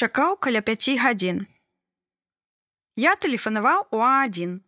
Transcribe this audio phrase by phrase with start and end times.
[0.00, 1.40] чакаў каля 5 гадзін.
[2.96, 4.64] Я тэлефанаваў у А1.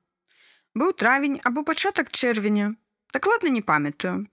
[0.77, 2.77] Быў травень або пачатак чэрвеня,
[3.17, 4.29] дакладна не памятаю.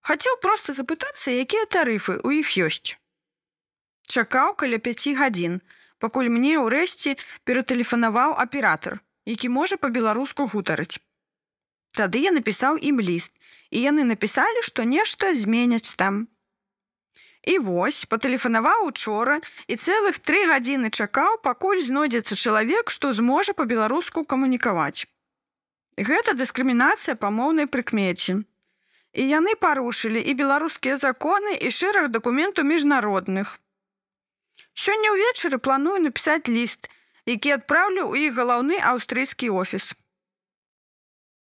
[0.00, 2.96] Хацеў проста запытацца, якія тарыфы ў іх ёсць.
[4.08, 5.60] Чакаў каля 5 гадзін,
[6.00, 11.04] пакуль мне ўрэшце ператэлефанаваў аператар, які можа па-беларуску гутарыць.
[11.92, 13.36] Тады я напісаў ім ліст,
[13.68, 16.28] і яны напісалі, што нешта зменяць там.
[17.44, 24.24] І вось патэлефанаваў учора і цэлых тры гадзіны чакаў, пакуль знойдзецца чалавек, што зможа па-беларуску
[24.24, 25.04] камунікаваць.
[26.00, 28.40] Гэта дыскрымінацыя па моўнай прыкмеце.
[29.14, 33.60] І яны парушылі і беларускія законы і шэраг дакументаў міжнародных.
[34.74, 36.90] Сёння ўвечары планую напісаць ліст,
[37.28, 39.94] які адпраўлю ў іх галаўны аўстрыйскі офіс.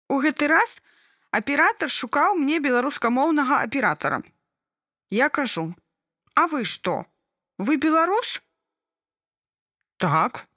[0.07, 0.79] У гэты раз
[1.35, 4.23] аператор шукаў мне беларускамоўнага аператара.
[5.09, 5.75] Я кажу:
[6.35, 7.05] «А вы што?
[7.57, 8.41] Вы беларус?
[9.97, 10.47] Так.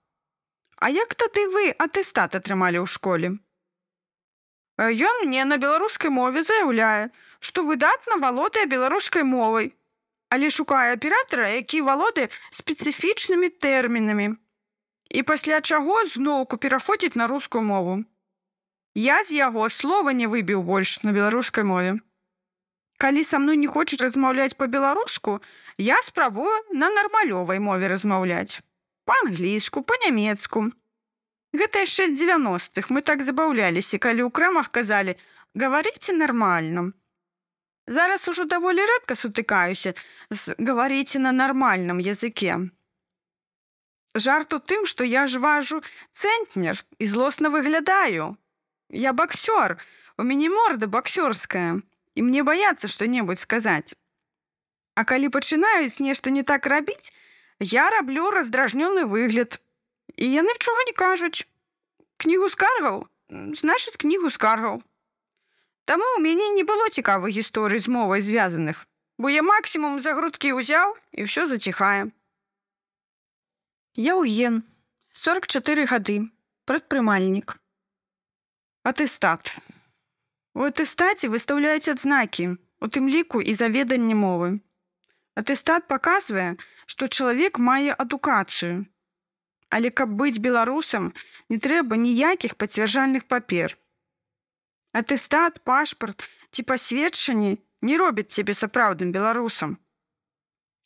[0.77, 3.39] А як тады вы атэстат атрымалі ў школе?
[4.79, 9.75] Ён мне на беларускай мове заяўляе, што выдатна валодае беларускай мовай,
[10.29, 14.37] але шукае аператара, які валодае спецыфічнымі тэрмінамі.
[15.11, 18.05] І пасля чаго зноўку пераходзіць на рускую мову.
[18.95, 22.01] Я з яго слова не выбіў больш на беларускай мове.
[23.03, 25.41] Калі са мной не хочуць размаўляць па-беларуску,
[25.77, 28.63] я спрабую на нармалёвай мове размаўляць.
[29.11, 30.71] Па-англійску, па-нямецку.
[31.51, 35.17] Гэта яшчэ з 90-х мы так забаўляліся, калі ў крэмах казалі:
[35.59, 36.95] гаварыце нармальным.
[37.91, 39.99] Зараз ужо даволі рэдка сутыкаюся
[40.31, 42.71] з гаварыце на нармальным языке.
[44.15, 45.83] Жарт у тым, што я ж важу
[46.15, 48.37] цэнтнер і злосна выглядаю.
[48.95, 49.83] Я баксёр,
[50.19, 51.83] у мяне морда баксёрская
[52.15, 53.95] і мне баяцца што-небудзь сказаць.
[54.95, 57.13] А калі пачынаюць нешта не так рабіць,
[57.61, 59.61] я раблю раздражнёны выгляд.
[60.17, 61.49] І яны чого не кажуць.
[62.19, 64.83] Кнігу скаргаў, значыць кнігу скаргаў.
[65.85, 68.87] Таму ў мяне не было цікавых гісторый з мовай звязаных,
[69.19, 72.13] бо я максімум за грудкі ўзяў і ўсё заціхае.
[73.97, 74.63] Я ўен
[75.13, 76.31] 44 гады,
[76.65, 77.59] прадпрымальнік.
[78.85, 79.57] Атэстат.
[80.55, 82.45] У атэстаце выстаўляюць адзнакі,
[82.85, 84.61] у тым ліку і заведанне мовы.
[85.33, 88.85] Атэстат паказвае, што чалавек мае адукацыю.
[89.73, 91.09] Але каб быць беларусам,
[91.49, 93.79] не трэба ніякіх пацвярджальных папер.
[94.93, 99.81] Атэстат, пашпарт ці пасведчанні не робяць цябе сапраўдным беларусам.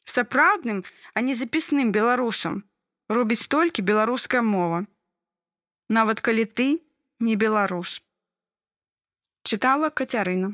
[0.07, 0.85] Сапраўдным,
[1.15, 2.63] а не запісным беларусам
[3.11, 4.87] робіць толькі беларуская мова.
[5.91, 6.69] Нават калі ты
[7.19, 8.06] не беларус
[9.47, 10.51] чытала кацярына